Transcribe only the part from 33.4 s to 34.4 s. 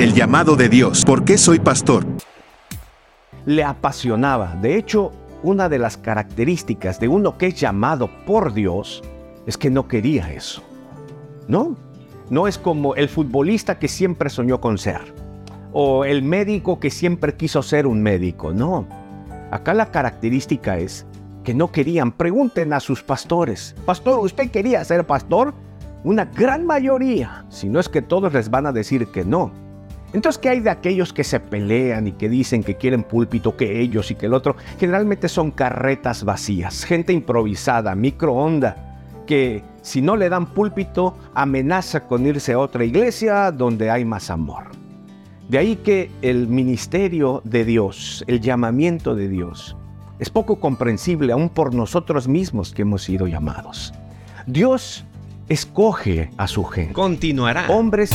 que ellos y que el